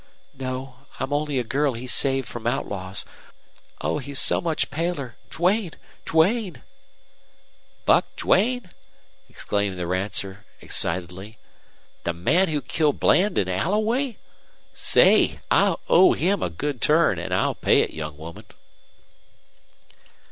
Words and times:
"No. 0.33 0.77
I'm 0.99 1.13
only 1.13 1.37
a 1.37 1.43
girl 1.43 1.73
he 1.75 1.85
saved 1.85 2.27
from 2.27 2.47
outlaws. 2.47 3.05
Oh, 3.81 3.99
he's 3.99 4.17
so 4.19 4.41
paler 4.41 5.15
Duane, 5.29 5.73
Duane!" 6.05 6.63
"Buck 7.85 8.07
Duane!" 8.15 8.71
exclaimed 9.29 9.77
the 9.77 9.85
rancher, 9.85 10.43
excitedly. 10.59 11.37
"The 12.03 12.13
man 12.13 12.47
who 12.47 12.63
killed 12.63 12.99
Bland 12.99 13.37
an' 13.37 13.47
Alloway? 13.47 14.17
Say, 14.73 15.39
I 15.51 15.75
owe 15.87 16.13
him 16.13 16.41
a 16.41 16.49
good 16.49 16.81
turn, 16.81 17.19
an' 17.19 17.31
I'll 17.31 17.53
pay 17.53 17.81
it, 17.81 17.93
young 17.93 18.17
woman." 18.17 18.45